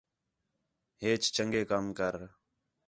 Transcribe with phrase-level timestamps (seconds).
[1.03, 2.15] ہیچ چنڳے کَم کر